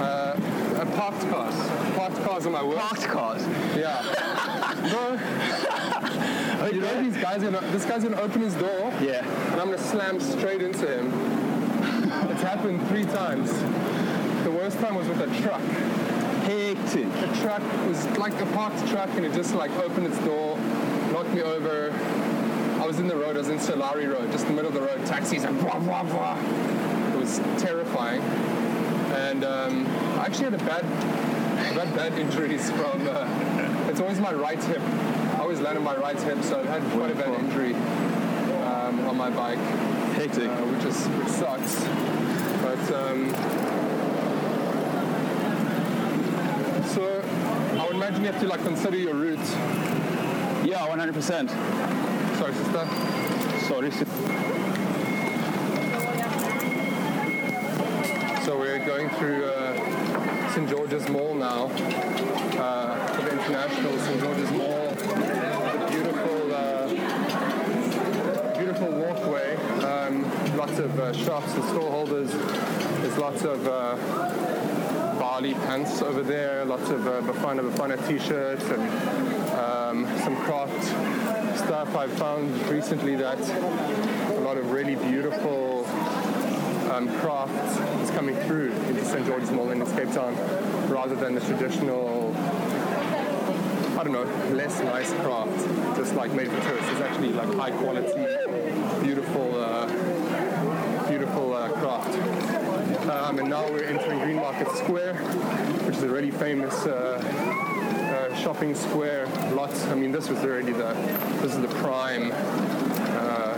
Uh, 0.00 0.36
parked 0.96 1.20
cars. 1.28 1.54
Parked 1.96 2.22
cars 2.24 2.46
on 2.46 2.52
my 2.52 2.62
work. 2.62 2.78
Parked 2.78 3.04
cars. 3.04 3.42
Yeah. 3.76 4.02
Bro. 4.90 5.18
okay. 6.66 6.74
You 6.74 6.80
know 6.80 7.02
these 7.02 7.16
guys 7.18 7.42
gonna 7.42 7.60
this 7.72 7.84
guy's 7.84 8.04
gonna 8.04 8.20
open 8.20 8.40
his 8.40 8.54
door. 8.54 8.90
Yeah. 9.02 9.24
And 9.52 9.60
I'm 9.60 9.70
gonna 9.70 9.78
slam 9.78 10.18
straight 10.20 10.62
into 10.62 10.86
him. 10.86 11.12
it's 12.30 12.42
happened 12.42 12.86
three 12.88 13.04
times. 13.04 13.52
The 14.44 14.50
worst 14.50 14.78
time 14.80 14.94
was 14.94 15.08
with 15.08 15.20
a 15.20 15.42
truck. 15.42 15.60
Hectic. 16.46 17.12
The 17.20 17.40
truck 17.42 17.62
was 17.86 18.06
like 18.16 18.40
a 18.40 18.46
parked 18.46 18.86
truck 18.88 19.10
and 19.10 19.26
it 19.26 19.34
just 19.34 19.54
like 19.54 19.72
opened 19.72 20.06
its 20.06 20.18
door, 20.20 20.56
knocked 21.12 21.34
me 21.34 21.42
over. 21.42 21.92
I 22.86 22.88
was 22.88 23.00
in 23.00 23.08
the 23.08 23.16
road, 23.16 23.34
I 23.34 23.40
was 23.40 23.48
in 23.48 23.58
Solari 23.58 24.08
Road, 24.08 24.30
just 24.30 24.46
in 24.46 24.54
the 24.54 24.62
middle 24.62 24.68
of 24.68 24.74
the 24.74 24.80
road, 24.80 25.04
taxis 25.08 25.42
and 25.42 25.58
blah 25.58 25.76
blah 25.80 26.04
blah. 26.04 26.38
It 27.14 27.18
was 27.18 27.38
terrifying 27.60 28.20
and 28.20 29.44
um, 29.44 29.84
I 30.20 30.26
actually 30.26 30.44
had 30.44 30.54
a 30.54 30.58
bad, 30.58 30.82
bad, 31.74 31.96
bad 31.96 32.16
injuries 32.16 32.70
from. 32.70 33.08
Uh, 33.08 33.88
it's 33.90 33.98
always 33.98 34.20
my 34.20 34.32
right 34.32 34.62
hip. 34.62 34.80
I 34.80 35.38
always 35.40 35.58
land 35.58 35.76
on 35.76 35.82
my 35.82 35.96
right 35.96 36.16
hip, 36.16 36.40
so 36.44 36.60
I've 36.60 36.66
had 36.66 36.82
quite 36.92 37.10
a 37.10 37.16
bad 37.16 37.36
injury 37.40 37.74
um, 37.74 39.08
on 39.08 39.16
my 39.16 39.30
bike, 39.30 39.58
hectic, 40.14 40.46
uh, 40.48 40.66
which 40.66 40.84
is 40.84 41.08
which 41.08 41.26
sucks. 41.26 41.80
But 42.62 42.78
um, 42.94 43.30
so 46.94 47.20
I 47.80 47.84
would 47.84 47.96
imagine 47.96 48.20
you 48.20 48.30
have 48.30 48.40
to 48.42 48.46
like 48.46 48.62
consider 48.62 48.96
your 48.96 49.14
route. 49.14 49.40
Yeah, 50.64 50.86
100%. 50.86 52.05
Sorry. 52.76 53.90
So 58.44 58.58
we're 58.58 58.84
going 58.84 59.08
through 59.08 59.46
uh, 59.46 60.52
St 60.52 60.68
George's 60.68 61.08
Mall 61.08 61.34
now, 61.34 61.70
uh, 62.58 63.06
for 63.14 63.22
the 63.22 63.32
International 63.32 63.98
St 64.00 64.20
George's 64.20 64.50
Mall. 64.50 64.90
The 64.90 65.86
beautiful, 65.90 66.54
uh, 66.54 66.86
beautiful 68.58 68.88
walkway. 68.88 69.56
Um, 69.82 70.56
lots 70.58 70.78
of 70.78 71.00
uh, 71.00 71.14
shops 71.14 71.54
and 71.54 71.64
store 71.64 71.90
holders. 71.90 72.30
There's 72.30 73.16
lots 73.16 73.42
of 73.44 73.66
uh, 73.66 73.96
Bali 75.18 75.54
pants 75.54 76.02
over 76.02 76.22
there, 76.22 76.66
lots 76.66 76.90
of 76.90 77.06
uh, 77.06 77.22
Bafana 77.22 77.62
Bafana 77.70 78.06
t-shirts 78.06 78.64
and 78.64 78.82
um, 79.58 80.06
some 80.18 80.36
craft 80.36 81.25
stuff. 81.56 81.96
I've 81.96 82.12
found 82.12 82.54
recently 82.68 83.16
that 83.16 83.38
a 83.38 84.40
lot 84.40 84.56
of 84.56 84.70
really 84.70 84.94
beautiful 84.94 85.86
um, 86.92 87.08
craft 87.20 87.80
is 88.02 88.10
coming 88.10 88.36
through 88.46 88.72
into 88.72 89.04
St. 89.04 89.26
George's 89.26 89.50
Mall 89.50 89.70
in 89.70 89.84
Cape 89.96 90.12
Town 90.12 90.34
rather 90.88 91.14
than 91.14 91.34
the 91.34 91.40
traditional 91.40 92.34
I 93.98 94.04
don't 94.04 94.12
know, 94.12 94.54
less 94.54 94.78
nice 94.82 95.10
craft, 95.14 95.96
just 95.96 96.14
like 96.14 96.30
made 96.32 96.48
for 96.48 96.60
tourists. 96.60 96.90
It's 96.90 97.00
actually 97.00 97.32
like 97.32 97.52
high 97.54 97.70
quality, 97.70 98.26
beautiful, 99.02 99.54
uh, 99.56 101.08
beautiful 101.08 101.54
uh, 101.54 101.70
craft. 101.70 103.08
Um, 103.08 103.38
and 103.38 103.48
now 103.48 103.66
we're 103.70 103.84
entering 103.84 104.18
Green 104.18 104.36
Market 104.36 104.68
Square, 104.76 105.14
which 105.86 105.96
is 105.96 106.02
a 106.02 106.08
really 106.08 106.30
famous 106.30 106.84
uh 106.84 107.22
shopping 108.46 108.76
square. 108.76 109.26
Lots. 109.56 109.84
I 109.88 109.96
mean, 109.96 110.12
this 110.12 110.28
was 110.28 110.38
already 110.44 110.70
the 110.70 110.94
this 111.42 111.52
is 111.52 111.60
the 111.60 111.66
prime 111.82 112.30
uh, 112.30 113.56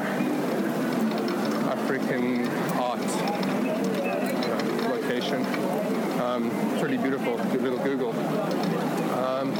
Africa 1.68 2.14
American 2.14 2.48
art 2.80 2.98
uh, 2.98 4.88
location. 4.88 5.44
Um, 6.22 6.50
really 6.80 6.96
beautiful. 6.96 7.36
Give 7.52 7.64
a 7.64 7.68
little 7.68 7.84
Google. 7.84 8.12
Um, 9.12 9.52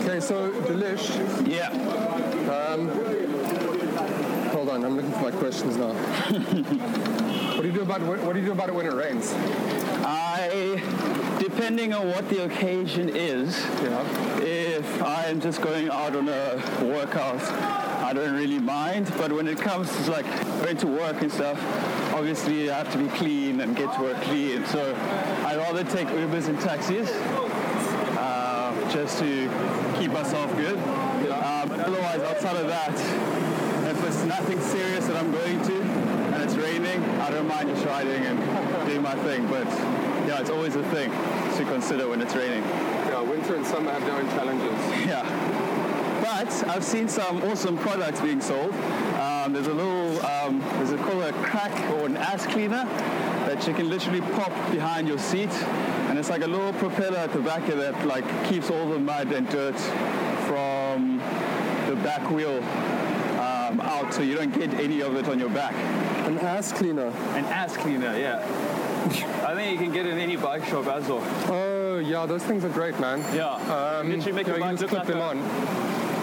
okay, 0.00 0.20
so 0.20 0.50
Dilish. 0.68 1.08
Yeah. 1.48 1.70
Um, 2.52 2.90
hold 4.50 4.68
on, 4.68 4.84
I'm 4.84 4.96
looking 4.96 5.12
for 5.12 5.22
my 5.22 5.30
questions 5.30 5.78
now. 5.78 5.94
what 7.54 7.62
do 7.62 7.68
you 7.68 7.72
do 7.72 7.80
about 7.80 8.02
what, 8.02 8.20
what 8.20 8.34
do 8.34 8.40
you 8.40 8.44
do 8.44 8.52
about 8.52 8.68
it 8.68 8.74
when 8.74 8.84
it 8.84 8.92
rains? 8.92 9.32
I, 10.04 10.99
depending 11.40 11.94
on 11.94 12.06
what 12.08 12.28
the 12.28 12.44
occasion 12.44 13.08
is, 13.08 13.58
Yeah. 13.82 14.04
if 14.42 15.02
I 15.02 15.24
am 15.24 15.40
just 15.40 15.62
going 15.62 15.88
out 15.90 16.14
on 16.14 16.28
a 16.28 16.62
workout, 16.84 17.40
I 18.04 18.12
don't 18.12 18.34
really 18.34 18.58
mind. 18.58 19.10
But 19.16 19.32
when 19.32 19.48
it 19.48 19.58
comes 19.58 19.88
to 20.04 20.10
like 20.10 20.26
going 20.62 20.76
to 20.76 20.86
work 20.86 21.22
and 21.22 21.32
stuff, 21.32 21.58
obviously 22.14 22.70
I 22.70 22.78
have 22.78 22.92
to 22.92 22.98
be 22.98 23.08
clean 23.08 23.60
and 23.62 23.74
get 23.74 23.92
to 23.94 24.02
work 24.02 24.20
clean. 24.22 24.66
So 24.66 24.94
I'd 25.46 25.56
rather 25.56 25.82
take 25.82 26.08
Ubers 26.08 26.46
and 26.48 26.60
taxis 26.60 27.08
uh, 28.18 28.72
just 28.92 29.18
to 29.20 29.48
keep 29.98 30.12
myself 30.12 30.54
good. 30.58 30.78
Uh, 30.78 31.64
but 31.66 31.80
otherwise, 31.80 32.20
outside 32.20 32.56
of 32.56 32.66
that, 32.66 32.94
if 33.90 34.04
it's 34.06 34.24
nothing 34.24 34.60
serious 34.60 35.06
that 35.06 35.16
I'm 35.16 35.32
going 35.32 35.62
to 35.62 35.80
and 36.34 36.42
it's 36.42 36.54
raining, 36.56 37.02
I 37.20 37.30
don't 37.30 37.48
mind 37.48 37.70
just 37.70 37.86
riding 37.86 38.22
and 38.26 38.38
doing 38.86 39.02
my 39.02 39.14
thing. 39.24 39.46
But 39.48 39.66
yeah, 40.30 40.40
it's 40.40 40.50
always 40.50 40.76
a 40.76 40.84
thing 40.90 41.10
to 41.10 41.64
consider 41.64 42.08
when 42.08 42.22
it's 42.22 42.36
raining. 42.36 42.62
Yeah, 42.62 43.20
winter 43.20 43.56
and 43.56 43.66
summer 43.66 43.90
have 43.90 44.04
their 44.04 44.14
own 44.14 44.28
challenges. 44.28 44.78
Yeah. 45.04 45.26
But 46.22 46.68
I've 46.68 46.84
seen 46.84 47.08
some 47.08 47.42
awesome 47.42 47.76
products 47.76 48.20
being 48.20 48.40
sold. 48.40 48.72
Um, 49.18 49.52
there's 49.52 49.66
a 49.66 49.74
little, 49.74 50.24
um, 50.24 50.60
there's 50.60 50.92
a 50.92 50.98
called 50.98 51.24
a 51.24 51.32
crack 51.42 51.72
or 51.94 52.06
an 52.06 52.16
ass 52.16 52.46
cleaner 52.46 52.84
that 53.46 53.66
you 53.66 53.74
can 53.74 53.90
literally 53.90 54.20
pop 54.20 54.52
behind 54.70 55.08
your 55.08 55.18
seat, 55.18 55.50
and 56.08 56.16
it's 56.16 56.30
like 56.30 56.42
a 56.42 56.46
little 56.46 56.72
propeller 56.74 57.18
at 57.18 57.32
the 57.32 57.40
back 57.40 57.68
of 57.68 57.78
that 57.78 58.06
like 58.06 58.24
keeps 58.48 58.70
all 58.70 58.88
the 58.88 59.00
mud 59.00 59.32
and 59.32 59.48
dirt 59.48 59.78
from 60.46 61.18
the 61.88 61.96
back 62.04 62.30
wheel 62.30 62.62
um, 63.40 63.80
out, 63.80 64.14
so 64.14 64.22
you 64.22 64.36
don't 64.36 64.56
get 64.56 64.72
any 64.74 65.00
of 65.02 65.16
it 65.16 65.28
on 65.28 65.40
your 65.40 65.50
back. 65.50 65.74
An 66.28 66.38
ass 66.38 66.70
cleaner. 66.70 67.08
An 67.34 67.44
ass 67.46 67.76
cleaner, 67.76 68.16
yeah. 68.16 68.79
I 69.44 69.54
think 69.54 69.72
you 69.72 69.78
can 69.78 69.92
get 69.92 70.06
in 70.06 70.18
any 70.18 70.36
bike 70.36 70.64
shop 70.64 70.86
as 70.86 71.08
well. 71.08 71.22
Oh 71.48 71.98
yeah, 71.98 72.26
those 72.26 72.44
things 72.44 72.64
are 72.64 72.68
great, 72.68 72.98
man. 73.00 73.20
Yeah. 73.34 73.54
Um, 73.54 74.10
literally 74.10 74.32
make 74.32 74.46
yeah, 74.46 74.56
your 74.56 74.58
you 74.58 74.64
bike 74.64 74.78
just 74.78 74.92
look 74.92 75.04
clip 75.04 75.08
like 75.08 75.08
them 75.08 75.18
a, 75.18 75.22
on. 75.22 75.38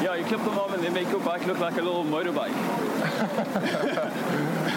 Yeah, 0.04 0.16
you 0.16 0.26
clip 0.26 0.44
them 0.44 0.60
on 0.60 0.74
and 0.74 0.84
they 0.84 0.90
make 0.90 1.10
your 1.10 1.20
bike 1.20 1.46
look 1.48 1.60
like 1.60 1.78
a 1.78 1.82
little 1.82 2.04
motorbike. 2.04 2.54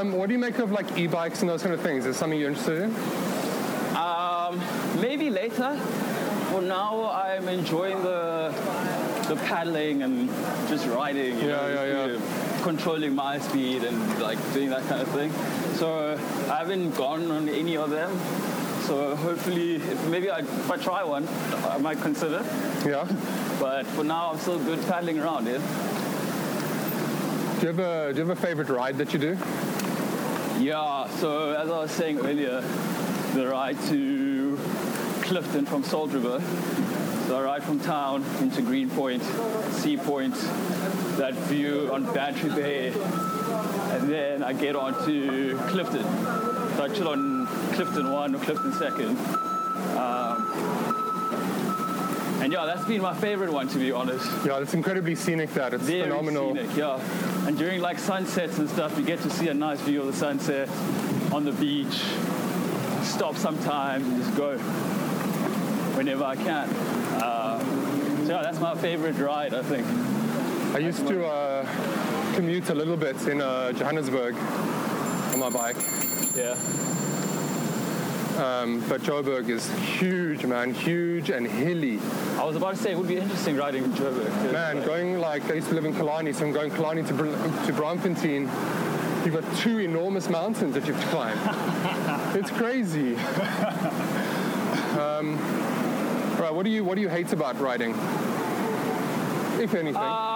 Um, 0.00 0.12
what 0.12 0.28
do 0.28 0.32
you 0.32 0.38
make 0.38 0.58
of 0.58 0.70
like 0.70 0.96
e-bikes 0.96 1.40
and 1.40 1.50
those 1.50 1.62
kind 1.62 1.74
of 1.74 1.80
things? 1.80 2.06
Is 2.06 2.16
something 2.16 2.38
you're 2.38 2.48
interested 2.48 2.82
in? 2.84 2.94
Um, 3.96 4.60
maybe 5.00 5.28
later. 5.28 5.76
For 6.50 6.62
now, 6.62 7.10
I'm 7.10 7.48
enjoying 7.48 8.02
the 8.02 8.54
the 9.28 9.36
paddling 9.36 10.02
and 10.02 10.28
just 10.68 10.86
riding. 10.86 11.38
You 11.38 11.48
Yeah, 11.48 11.56
know, 11.56 11.84
yeah, 11.84 12.06
yeah. 12.16 12.62
Controlling 12.62 13.14
my 13.14 13.38
speed 13.40 13.84
and 13.84 14.18
like 14.20 14.38
doing 14.54 14.70
that 14.70 14.86
kind 14.88 15.02
of 15.02 15.08
thing. 15.08 15.30
So 15.80 16.12
I 16.50 16.58
haven't 16.58 16.90
gone 16.94 17.30
on 17.30 17.48
any 17.48 17.78
of 17.78 17.88
them. 17.88 18.10
So 18.82 19.16
hopefully, 19.16 19.78
maybe 20.10 20.28
I, 20.30 20.40
if 20.40 20.70
I 20.70 20.76
try 20.76 21.02
one, 21.02 21.26
I 21.64 21.78
might 21.78 21.98
consider. 22.02 22.44
Yeah. 22.86 23.08
But 23.58 23.86
for 23.86 24.04
now, 24.04 24.32
I'm 24.32 24.38
still 24.38 24.58
good 24.58 24.86
paddling 24.86 25.18
around. 25.18 25.46
Yeah. 25.46 25.56
Do 27.60 27.62
you 27.62 27.68
have 27.68 27.78
a 27.78 28.12
Do 28.12 28.20
you 28.20 28.28
have 28.28 28.38
a 28.38 28.42
favorite 28.42 28.68
ride 28.68 28.98
that 28.98 29.14
you 29.14 29.18
do? 29.18 29.38
Yeah, 30.58 31.08
so 31.16 31.52
as 31.52 31.70
I 31.70 31.78
was 31.78 31.90
saying 31.92 32.18
earlier, 32.18 32.60
the 33.32 33.48
ride 33.48 33.80
to 33.88 34.58
Clifton 35.22 35.64
from 35.64 35.82
Salt 35.82 36.12
River. 36.12 36.42
So 37.26 37.38
I 37.38 37.42
ride 37.42 37.62
from 37.62 37.80
town 37.80 38.22
into 38.40 38.60
Greenpoint, 38.60 39.22
Sea 39.80 39.96
Point, 39.96 40.34
that 41.16 41.32
view 41.48 41.88
on 41.90 42.04
Bantry 42.12 42.50
Bay, 42.50 42.92
and 44.00 44.08
then 44.08 44.42
I 44.42 44.52
get 44.52 44.76
on 44.76 44.94
to 45.06 45.58
Clifton. 45.68 46.02
So 46.02 46.82
I 46.84 46.88
chill 46.88 47.08
on 47.08 47.46
Clifton 47.74 48.10
1 48.10 48.34
or 48.34 48.38
Clifton 48.38 48.72
2nd. 48.72 49.16
Um, 49.96 50.90
and 52.42 52.52
yeah, 52.52 52.64
that's 52.64 52.84
been 52.86 53.02
my 53.02 53.14
favorite 53.14 53.52
one 53.52 53.68
to 53.68 53.78
be 53.78 53.92
honest. 53.92 54.26
Yeah, 54.46 54.60
it's 54.60 54.72
incredibly 54.72 55.14
scenic. 55.14 55.52
That 55.54 55.74
it's 55.74 55.84
Very 55.84 56.02
phenomenal. 56.02 56.54
scenic, 56.54 56.74
yeah. 56.74 57.46
And 57.46 57.58
during 57.58 57.82
like 57.82 57.98
sunsets 57.98 58.58
and 58.58 58.68
stuff, 58.70 58.96
you 58.96 59.04
get 59.04 59.20
to 59.20 59.30
see 59.30 59.48
a 59.48 59.54
nice 59.54 59.80
view 59.82 60.00
of 60.00 60.06
the 60.06 60.14
sunset 60.14 60.68
on 61.32 61.44
the 61.44 61.52
beach. 61.52 62.02
Stop 63.02 63.36
sometimes 63.36 64.06
and 64.06 64.16
just 64.22 64.34
go 64.36 64.56
whenever 65.96 66.24
I 66.24 66.36
can. 66.36 66.68
Uh, 67.20 67.58
so 68.24 68.32
yeah, 68.32 68.42
that's 68.42 68.58
my 68.60 68.74
favorite 68.74 69.18
ride, 69.18 69.52
I 69.52 69.62
think. 69.62 69.86
I 70.74 70.78
used 70.78 71.06
to 71.08 71.26
uh, 71.26 71.66
commute 72.40 72.70
a 72.70 72.74
little 72.74 72.96
bit 72.96 73.20
in 73.28 73.42
uh, 73.42 73.70
Johannesburg 73.72 74.34
on 74.34 75.38
my 75.40 75.50
bike, 75.50 75.76
Yeah. 76.34 76.52
um, 78.42 78.82
but 78.88 79.02
Joburg 79.02 79.50
is 79.50 79.68
huge, 79.98 80.46
man, 80.46 80.72
huge 80.72 81.28
and 81.28 81.46
hilly. 81.46 81.98
I 82.38 82.44
was 82.44 82.56
about 82.56 82.76
to 82.76 82.80
say 82.82 82.92
it 82.92 82.96
would 82.98 83.08
be 83.08 83.18
interesting 83.18 83.56
riding 83.58 83.84
in 83.84 83.92
Joburg. 83.92 84.52
Man, 84.54 84.76
like, 84.78 84.86
going 84.86 85.18
like 85.20 85.50
I 85.50 85.54
used 85.56 85.68
to 85.68 85.74
live 85.74 85.84
in 85.84 85.94
Killarney, 85.94 86.32
so 86.32 86.46
I'm 86.46 86.52
going 86.52 86.70
Killarney 86.70 87.02
to 87.02 87.12
Br- 87.12 87.26
to 87.26 87.72
Braamfontein. 87.74 88.48
You've 89.26 89.34
got 89.34 89.56
two 89.58 89.78
enormous 89.80 90.30
mountains 90.30 90.72
that 90.72 90.86
you 90.86 90.94
have 90.94 91.02
to 91.04 91.10
climb. 91.10 91.36
it's 92.40 92.50
crazy. 92.50 93.16
um, 94.98 95.36
right, 96.40 96.54
what 96.54 96.64
do 96.64 96.70
you 96.70 96.84
what 96.84 96.94
do 96.94 97.02
you 97.02 97.10
hate 97.10 97.34
about 97.34 97.60
riding? 97.60 97.90
If 99.60 99.74
anything. 99.74 99.92
Would 100.00 100.29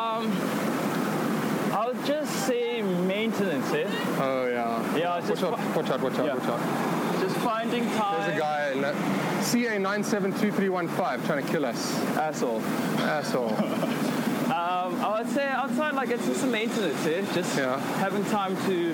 just 2.07 2.47
say 2.47 2.83
maintenance, 2.83 3.71
eh? 3.73 3.85
oh 4.21 4.47
yeah. 4.49 4.97
Yeah, 4.97 5.19
it's 5.19 5.29
Watch 5.29 5.41
just 5.41 5.53
out! 5.53 5.77
Watch 5.77 5.91
out! 5.91 6.01
Watch 6.01 6.15
out! 6.15 6.27
Yeah. 6.27 6.35
Watch 6.35 6.45
out! 6.45 7.21
Just 7.21 7.37
finding 7.39 7.85
time. 7.93 8.21
There's 8.21 8.37
a 8.37 8.39
guy 8.39 9.43
CA 9.43 9.79
nine 9.79 10.05
seven 10.05 10.33
two 10.39 10.51
three 10.53 10.69
one 10.69 10.89
five 10.89 11.25
trying 11.27 11.45
to 11.45 11.51
kill 11.51 11.65
us. 11.65 11.99
Asshole. 12.17 12.61
Asshole. 13.01 13.57
Um, 14.45 15.01
I 15.03 15.21
would 15.23 15.31
say 15.31 15.49
outside, 15.49 15.95
like 15.95 16.11
it's 16.11 16.27
just 16.27 16.45
a 16.45 16.47
maintenance, 16.47 17.07
eh? 17.07 17.25
Just 17.33 17.57
Yeah. 17.57 17.81
having 17.97 18.25
time 18.27 18.55
to 18.67 18.93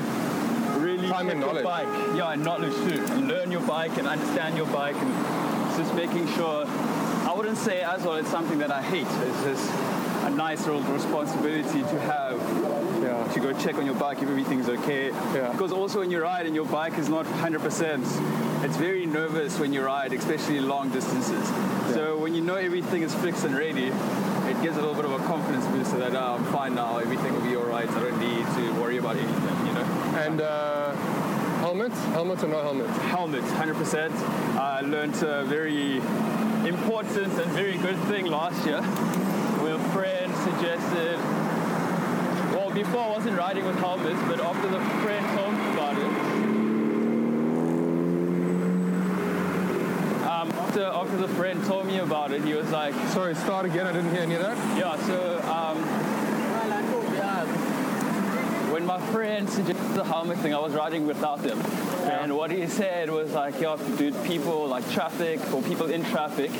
really 0.78 1.08
Time 1.08 1.28
and 1.28 1.40
your 1.40 1.48
knowledge. 1.48 1.64
bike. 1.64 1.88
Yeah, 2.14 2.32
and 2.32 2.44
knowledge 2.44 2.72
too. 2.88 3.04
Learn 3.26 3.50
your 3.50 3.60
bike 3.62 3.98
and 3.98 4.06
understand 4.06 4.56
your 4.56 4.66
bike, 4.68 4.94
and 4.96 5.76
just 5.76 5.92
making 5.96 6.28
sure. 6.34 6.64
I 6.66 7.32
wouldn't 7.36 7.58
say 7.58 7.80
as 7.82 8.02
well. 8.04 8.14
It's 8.14 8.30
something 8.30 8.58
that 8.58 8.70
I 8.70 8.80
hate. 8.80 9.06
It's 9.08 9.42
just 9.42 9.70
a 10.30 10.36
nice 10.36 10.66
little 10.66 10.82
responsibility 10.82 11.80
to 11.82 12.00
have 12.00 12.38
Yeah. 13.02 13.32
to 13.32 13.40
go 13.40 13.52
check 13.52 13.76
on 13.76 13.86
your 13.86 13.94
bike 13.94 14.18
if 14.22 14.28
everything's 14.28 14.68
okay. 14.68 15.10
Yeah. 15.10 15.50
Because 15.52 15.72
also 15.72 16.00
when 16.00 16.10
you 16.10 16.20
ride 16.22 16.46
and 16.46 16.54
your 16.54 16.66
bike 16.66 16.98
is 16.98 17.08
not 17.08 17.26
100%, 17.26 18.04
it's 18.64 18.76
very 18.76 19.06
nervous 19.06 19.58
when 19.58 19.72
you 19.72 19.82
ride, 19.84 20.12
especially 20.12 20.60
long 20.60 20.90
distances. 20.90 21.46
So 21.94 22.18
when 22.18 22.34
you 22.34 22.42
know 22.42 22.56
everything 22.56 23.02
is 23.02 23.14
fixed 23.14 23.44
and 23.44 23.54
ready, 23.56 23.86
it 24.50 24.56
gives 24.62 24.76
a 24.76 24.80
little 24.80 24.94
bit 24.94 25.04
of 25.04 25.12
a 25.12 25.22
confidence 25.32 25.64
boost 25.66 25.90
so 25.92 25.98
that 25.98 26.14
oh, 26.14 26.36
I'm 26.38 26.44
fine 26.52 26.74
now, 26.74 26.98
everything 26.98 27.32
will 27.34 27.46
be 27.50 27.56
all 27.56 27.64
right. 27.76 27.88
I 27.88 28.00
don't 28.00 28.18
need 28.20 28.44
to 28.56 28.80
worry 28.80 28.98
about 28.98 29.16
anything, 29.16 29.66
you 29.66 29.72
know. 29.72 29.86
And 30.26 30.40
uh, 30.40 30.92
helmets? 31.64 31.98
Helmets 32.16 32.42
or 32.44 32.48
no 32.48 32.60
helmets? 32.62 32.96
Helmets, 33.14 33.50
100%. 33.52 34.10
I 34.58 34.80
learned 34.82 35.16
a 35.22 35.44
very 35.44 35.96
important 36.68 37.32
and 37.42 37.50
very 37.52 37.78
good 37.78 37.98
thing 38.10 38.26
last 38.26 38.66
year. 38.66 38.82
Where 39.62 39.74
a 39.76 39.78
friend 39.94 40.19
suggested, 40.40 41.18
well, 42.54 42.70
before 42.70 43.00
I 43.00 43.08
wasn't 43.10 43.36
riding 43.36 43.64
with 43.64 43.76
helmets, 43.76 44.20
but 44.26 44.40
after 44.40 44.68
the 44.68 44.80
friend 45.02 45.26
told 45.36 45.52
me 45.52 45.72
about 45.72 45.98
it, 45.98 46.06
um, 50.26 50.50
after, 50.52 50.84
after 50.84 51.16
the 51.18 51.28
friend 51.28 51.64
told 51.64 51.86
me 51.86 51.98
about 51.98 52.32
it, 52.32 52.42
he 52.44 52.54
was 52.54 52.70
like, 52.70 52.94
Sorry, 53.08 53.34
start 53.34 53.66
again. 53.66 53.86
I 53.86 53.92
didn't 53.92 54.12
hear 54.12 54.22
any 54.22 54.34
of 54.34 54.42
that. 54.42 54.56
yeah, 54.78 54.96
so 55.06 55.40
um, 55.50 56.10
when 58.72 58.86
my 58.86 59.00
friend 59.12 59.50
suggested 59.50 59.94
the 59.94 60.04
helmet 60.04 60.38
thing, 60.38 60.54
I 60.54 60.58
was 60.58 60.72
riding 60.72 61.06
without 61.06 61.42
them. 61.42 61.58
And 62.10 62.36
what 62.36 62.50
he 62.50 62.66
said 62.66 63.10
was 63.10 63.32
like, 63.32 63.60
yo, 63.60 63.76
dude, 63.96 64.14
people 64.24 64.66
like 64.66 64.88
traffic 64.90 65.40
or 65.52 65.62
people 65.62 65.86
in 65.90 66.04
traffic, 66.04 66.50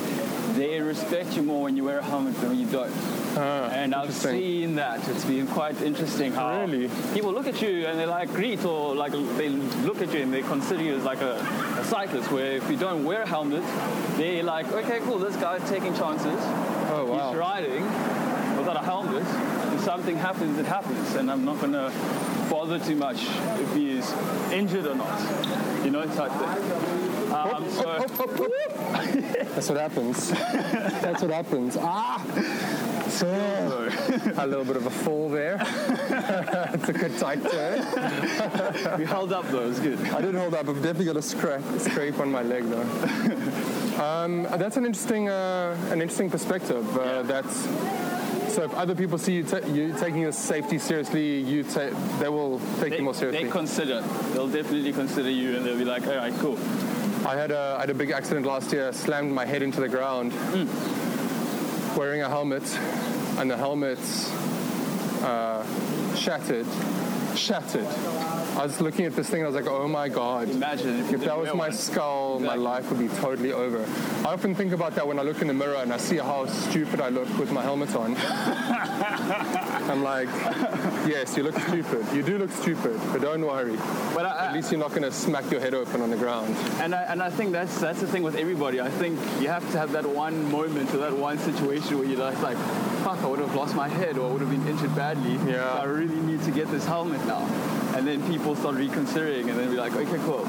they 0.54 0.80
respect 0.80 1.36
you 1.36 1.42
more 1.42 1.62
when 1.64 1.76
you 1.76 1.84
wear 1.84 1.98
a 1.98 2.02
helmet 2.02 2.34
than 2.36 2.50
when 2.50 2.58
you 2.58 2.66
don't. 2.66 2.92
Ah, 3.36 3.70
and 3.70 3.94
I've 3.94 4.12
seen 4.12 4.74
that. 4.76 5.06
It's 5.08 5.24
been 5.24 5.46
quite 5.46 5.80
interesting 5.80 6.32
how 6.32 6.60
Really? 6.64 6.90
people 7.14 7.32
look 7.32 7.46
at 7.46 7.62
you 7.62 7.86
and 7.86 7.98
they 7.98 8.06
like 8.06 8.28
greet 8.30 8.64
or 8.64 8.94
like 8.94 9.12
they 9.12 9.48
look 9.48 10.02
at 10.02 10.12
you 10.12 10.20
and 10.22 10.32
they 10.32 10.42
consider 10.42 10.82
you 10.82 10.94
as 10.96 11.04
like 11.04 11.20
a, 11.20 11.34
a 11.78 11.84
cyclist. 11.84 12.30
Where 12.32 12.52
if 12.56 12.68
you 12.70 12.76
don't 12.76 13.04
wear 13.04 13.22
a 13.22 13.26
helmet, 13.26 13.62
they 14.16 14.42
like, 14.42 14.70
okay, 14.72 14.98
cool, 15.04 15.18
this 15.18 15.36
guy's 15.36 15.66
taking 15.68 15.94
chances. 15.94 16.38
Oh 16.92 17.06
wow. 17.08 17.30
He's 17.30 17.38
riding 17.38 17.82
without 18.58 18.76
a 18.76 18.80
helmet. 18.84 19.24
If 19.74 19.80
something 19.84 20.16
happens, 20.16 20.58
it 20.58 20.66
happens, 20.66 21.14
and 21.14 21.30
I'm 21.30 21.44
not 21.44 21.60
gonna 21.60 21.90
bother 22.50 22.78
too 22.80 22.96
much 22.96 23.26
if 23.60 23.74
he's 23.74 24.12
injured 24.52 24.86
or 24.86 24.96
not. 24.96 25.84
You 25.84 25.90
know, 25.92 26.04
type 26.04 26.32
thing. 26.32 27.32
Um, 27.32 27.70
so, 27.70 27.84
That's 29.54 29.68
what 29.68 29.78
happens. 29.78 30.30
That's 30.30 31.22
what 31.22 31.30
happens. 31.30 31.76
Ah! 31.80 32.22
So, 33.08 33.26
a 34.36 34.46
little 34.46 34.64
bit 34.64 34.76
of 34.76 34.86
a 34.86 34.90
fall 34.90 35.28
there. 35.28 35.58
it's 36.74 36.88
a 36.88 36.92
good 36.92 37.16
tight 37.18 37.42
turn. 37.50 38.98
we 38.98 39.04
held 39.04 39.32
up 39.32 39.48
though, 39.48 39.64
it 39.64 39.68
was 39.68 39.80
good. 39.80 40.00
I 40.08 40.20
didn't 40.20 40.40
hold 40.40 40.54
up. 40.54 40.68
I've 40.68 40.76
definitely 40.76 41.06
got 41.06 41.16
a 41.16 41.22
scrape, 41.22 41.62
scrape 41.78 42.18
on 42.18 42.30
my 42.30 42.42
leg 42.42 42.64
though. 42.64 42.86
Um, 44.00 44.44
that's 44.44 44.78
an 44.78 44.86
interesting, 44.86 45.28
uh, 45.28 45.76
an 45.90 46.00
interesting 46.00 46.30
perspective. 46.30 46.96
Uh, 46.96 47.02
Yeah. 47.02 47.22
That's 47.22 47.66
so 48.50 48.64
if 48.64 48.74
other 48.74 48.94
people 48.94 49.16
see 49.18 49.34
you, 49.34 49.44
ta- 49.44 49.66
you 49.66 49.94
taking 49.98 50.20
your 50.20 50.32
safety 50.32 50.78
seriously, 50.78 51.38
you 51.40 51.62
ta- 51.64 51.90
they 52.18 52.28
will 52.28 52.58
take 52.80 52.90
They, 52.90 52.98
you 52.98 53.04
more 53.04 53.14
seriously. 53.14 53.44
they 53.44 53.50
consider, 53.50 54.00
they'll 54.32 54.48
definitely 54.48 54.92
consider 54.92 55.30
you 55.30 55.56
and 55.56 55.64
they'll 55.64 55.78
be 55.78 55.84
like, 55.84 56.06
all 56.06 56.16
right, 56.16 56.34
cool. 56.38 56.58
I 57.26 57.36
had 57.36 57.50
a, 57.50 57.76
I 57.76 57.80
had 57.80 57.90
a 57.90 57.94
big 57.94 58.10
accident 58.10 58.46
last 58.46 58.72
year, 58.72 58.88
I 58.88 58.90
slammed 58.92 59.32
my 59.32 59.44
head 59.44 59.62
into 59.62 59.80
the 59.80 59.88
ground 59.88 60.32
wearing 61.96 62.22
a 62.22 62.28
helmet, 62.28 62.62
and 63.38 63.50
the 63.50 63.56
helmet 63.56 63.98
uh, 65.22 65.64
shattered. 66.16 66.66
Shattered. 67.36 67.86
I 68.56 68.64
was 68.64 68.80
looking 68.80 69.06
at 69.06 69.14
this 69.16 69.28
thing 69.30 69.40
and 69.40 69.46
I 69.46 69.50
was 69.50 69.56
like, 69.56 69.72
oh 69.72 69.88
my 69.88 70.08
god. 70.08 70.48
Imagine 70.50 71.00
if, 71.00 71.12
If 71.14 71.20
that 71.24 71.38
was 71.38 71.48
my 71.48 71.68
one. 71.68 71.72
skull, 71.72 72.40
my 72.40 72.56
life 72.56 72.90
would 72.90 72.98
be 72.98 73.08
totally 73.08 73.52
over. 73.52 73.84
I 74.26 74.32
often 74.32 74.54
think 74.54 74.72
about 74.72 74.94
that 74.96 75.06
when 75.06 75.18
I 75.18 75.22
look 75.22 75.40
in 75.40 75.48
the 75.48 75.54
mirror 75.54 75.76
and 75.76 75.92
I 75.92 75.96
see 75.96 76.16
how 76.18 76.46
stupid 76.46 77.00
I 77.00 77.08
look 77.08 77.28
with 77.38 77.52
my 77.52 77.62
helmet 77.62 77.94
on. 77.94 78.16
I'm 79.90 80.02
like, 80.02 80.28
yes, 81.06 81.36
you 81.36 81.42
look 81.42 81.58
stupid. 81.58 82.06
You 82.14 82.22
do 82.22 82.38
look 82.38 82.50
stupid, 82.50 83.00
but 83.12 83.22
don't 83.22 83.40
worry. 83.44 83.76
But 84.14 84.26
I, 84.26 84.46
At 84.48 84.54
least 84.54 84.70
you're 84.70 84.80
not 84.80 84.90
going 84.90 85.02
to 85.02 85.12
smack 85.12 85.50
your 85.50 85.60
head 85.60 85.74
open 85.74 86.00
on 86.02 86.10
the 86.10 86.16
ground. 86.16 86.54
And 86.80 86.94
I, 86.94 87.02
and 87.04 87.22
I 87.22 87.30
think 87.30 87.52
that's 87.52 87.80
that's 87.80 88.00
the 88.00 88.06
thing 88.06 88.22
with 88.22 88.36
everybody. 88.36 88.80
I 88.80 88.90
think 88.90 89.18
you 89.40 89.48
have 89.48 89.68
to 89.72 89.78
have 89.78 89.92
that 89.92 90.06
one 90.06 90.50
moment 90.50 90.92
or 90.94 90.98
that 90.98 91.16
one 91.16 91.38
situation 91.38 91.98
where 91.98 92.06
you're 92.06 92.18
like, 92.18 92.40
like 92.42 92.58
fuck, 93.02 93.18
I 93.22 93.26
would 93.26 93.38
have 93.40 93.54
lost 93.54 93.74
my 93.74 93.88
head 93.88 94.18
or 94.18 94.28
I 94.28 94.32
would 94.32 94.42
have 94.42 94.50
been 94.50 94.66
injured 94.68 94.94
badly. 94.94 95.38
Yeah. 95.50 95.64
I 95.80 95.84
really 95.84 96.20
need 96.20 96.42
to 96.42 96.50
get 96.50 96.70
this 96.70 96.84
helmet 96.84 97.24
now. 97.26 97.46
And 97.96 98.06
then 98.06 98.26
people 98.28 98.54
start 98.56 98.76
reconsidering 98.76 99.50
and 99.50 99.58
then 99.58 99.70
be 99.70 99.76
like, 99.76 99.94
okay, 99.94 100.18
cool. 100.24 100.46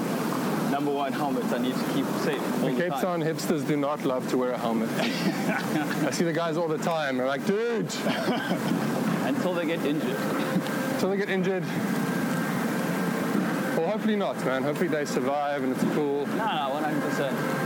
Number 0.70 0.90
one, 0.90 1.12
helmets 1.12 1.52
I 1.52 1.58
need 1.58 1.74
to 1.74 1.84
keep 1.92 2.06
safe. 2.22 2.40
The 2.60 2.74
Cape. 2.74 2.92
Town 3.00 3.22
hipsters 3.22 3.66
do 3.66 3.76
not 3.76 4.04
love 4.04 4.28
to 4.30 4.38
wear 4.38 4.52
a 4.52 4.58
helmet. 4.58 4.88
I 4.98 6.10
see 6.12 6.24
the 6.24 6.32
guys 6.32 6.56
all 6.56 6.68
the 6.68 6.78
time. 6.78 7.18
They're 7.18 7.26
like, 7.26 7.44
dude, 7.44 7.86
Until 9.24 9.54
they 9.54 9.66
get 9.66 9.84
injured. 9.84 10.16
Until 10.16 11.10
they 11.10 11.16
get 11.16 11.28
injured. 11.28 11.64
Well, 13.76 13.90
hopefully 13.90 14.16
not, 14.16 14.42
man. 14.44 14.62
Hopefully 14.62 14.88
they 14.88 15.04
survive 15.04 15.62
and 15.62 15.72
it's 15.74 15.84
cool. 15.94 16.26
No, 16.26 16.36
no, 16.36 16.80
100%. 16.80 17.62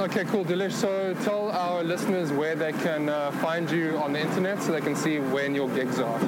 Okay, 0.00 0.24
cool, 0.24 0.44
Dilish. 0.44 0.72
So 0.72 1.14
tell 1.22 1.50
our 1.50 1.82
listeners 1.82 2.30
where 2.32 2.54
they 2.54 2.72
can 2.72 3.08
uh, 3.08 3.30
find 3.32 3.70
you 3.70 3.98
on 3.98 4.12
the 4.12 4.20
internet 4.20 4.62
so 4.62 4.72
they 4.72 4.80
can 4.80 4.94
see 4.94 5.18
when 5.18 5.54
your 5.54 5.68
gigs 5.70 5.98
are. 5.98 6.18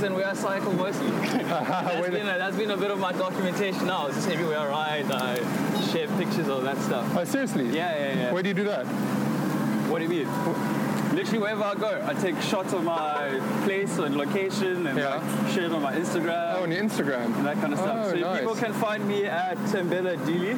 And 0.00 0.14
we 0.14 0.22
are 0.22 0.34
cycle 0.34 0.72
mostly. 0.72 1.08
that's, 1.10 2.08
been 2.08 2.28
a, 2.28 2.38
that's 2.38 2.56
been 2.56 2.70
a 2.70 2.76
bit 2.76 2.90
of 2.92 3.00
my 3.00 3.12
documentation 3.12 3.86
now. 3.86 4.06
It's 4.06 4.16
just 4.16 4.28
everywhere 4.28 4.58
I 4.60 4.68
ride. 4.68 5.10
I 5.10 5.36
share 5.90 6.06
pictures 6.16 6.48
of 6.48 6.62
that 6.62 6.78
stuff. 6.78 7.04
Oh, 7.16 7.24
seriously? 7.24 7.66
Yeah, 7.66 7.96
yeah, 7.96 8.14
yeah. 8.14 8.32
Where 8.32 8.42
do 8.42 8.48
you 8.48 8.54
do 8.54 8.64
that? 8.64 8.84
What 9.90 9.98
do 9.98 10.04
you 10.04 10.10
mean? 10.10 11.14
Literally 11.14 11.38
wherever 11.40 11.64
I 11.64 11.74
go, 11.74 12.04
I 12.06 12.14
take 12.14 12.40
shots 12.42 12.72
of 12.74 12.84
my 12.84 13.40
place 13.64 13.98
and 13.98 14.16
location 14.16 14.86
and 14.86 14.96
Yeah. 14.98 15.16
like, 15.16 15.52
share 15.52 15.64
it 15.64 15.72
on 15.72 15.82
my 15.82 15.94
Instagram 15.94 16.54
Oh, 16.56 16.62
on 16.62 16.70
your 16.70 16.80
Instagram. 16.84 17.34
and 17.36 17.46
that 17.46 17.56
kind 17.60 17.72
of 17.72 17.78
stuff. 17.80 17.96
Oh, 18.06 18.10
so 18.10 18.16
nice. 18.20 18.38
people 18.38 18.54
can 18.54 18.72
find 18.74 19.06
me 19.08 19.24
at 19.24 19.56
Thembela 19.72 20.16
Dili, 20.18 20.54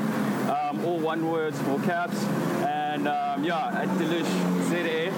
um, 0.51 0.85
all 0.85 0.99
one 0.99 1.31
word, 1.31 1.55
small 1.55 1.79
caps, 1.81 2.23
and 2.67 3.09
um, 3.09 3.43
yeah, 3.43 3.69
at 3.69 3.89
Dilish 3.97 4.29
ZA, 4.69 5.11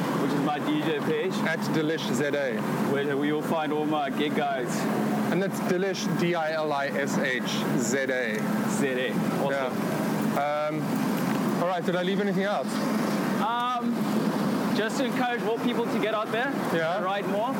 my 0.52 0.58
DJ 0.66 1.02
page, 1.06 1.32
At 1.48 1.58
Dilish 1.74 2.04
ZA. 2.12 2.60
where 2.92 3.16
we 3.16 3.32
will 3.32 3.40
find 3.40 3.72
all 3.72 3.86
my 3.86 4.10
gig 4.10 4.34
guides. 4.36 4.76
And 5.30 5.42
that's 5.42 5.58
Dilish, 5.60 6.02
D 6.20 6.34
I 6.34 6.52
L 6.52 6.70
I 6.74 6.88
S 6.88 7.16
H 7.16 7.50
Z 7.78 7.96
A. 7.98 8.38
ZA. 8.68 9.12
Awesome. 9.40 9.50
Yeah. 9.50 10.68
Um, 10.68 11.62
all 11.62 11.68
right, 11.68 11.82
did 11.82 11.96
I 11.96 12.02
leave 12.02 12.20
anything 12.20 12.44
out? 12.44 12.66
Just 14.76 14.98
to 14.98 15.04
encourage 15.04 15.42
more 15.42 15.58
people 15.60 15.86
to 15.86 15.98
get 16.00 16.14
out 16.14 16.30
there, 16.32 16.50
Yeah. 16.74 16.96
and 16.96 17.04
ride 17.04 17.26
more. 17.28 17.50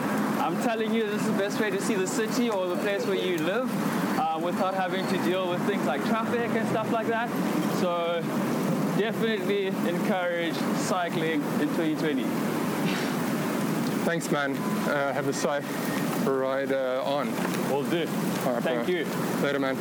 I'm 0.45 0.61
telling 0.63 0.93
you, 0.95 1.05
this 1.07 1.21
is 1.23 1.27
the 1.27 1.39
best 1.39 1.61
way 1.61 1.71
to 1.71 1.81
see 1.81 1.95
the 1.95 2.07
city 2.07 2.51
or 2.51 2.67
the 2.69 2.77
place 2.77 3.07
where 3.07 3.17
you 3.17 3.39
live 3.39 3.69
uh, 4.19 4.39
without 4.43 4.75
having 4.75 5.07
to 5.09 5.19
deal 5.19 5.49
with 5.49 5.61
things 5.67 5.85
like 5.87 6.05
traffic 6.07 6.51
and 6.59 6.69
stuff 6.69 6.91
like 6.91 7.07
that. 7.09 7.29
So 7.81 8.23
definitely 8.99 9.67
encourage 9.69 10.57
cycling 10.77 11.43
in 11.61 11.69
2020. 11.77 12.25
Thanks, 14.05 14.31
man. 14.31 14.57
Uh, 14.57 15.13
have 15.13 15.29
a 15.29 15.33
safe 15.33 16.27
ride 16.27 16.73
uh, 16.73 17.03
on. 17.05 17.31
Will 17.71 17.85
do. 17.85 18.05
Right, 18.45 18.63
Thank 18.63 18.87
bro. 18.87 18.95
you. 18.95 19.05
Later, 19.43 19.59
man. 19.61 19.77